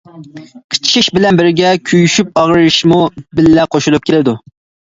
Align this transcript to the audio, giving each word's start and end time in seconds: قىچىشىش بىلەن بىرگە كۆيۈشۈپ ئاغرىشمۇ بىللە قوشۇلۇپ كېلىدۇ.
قىچىشىش 0.75 1.09
بىلەن 1.17 1.37
بىرگە 1.41 1.75
كۆيۈشۈپ 1.91 2.33
ئاغرىشمۇ 2.43 3.03
بىللە 3.41 3.71
قوشۇلۇپ 3.77 4.09
كېلىدۇ. 4.11 4.39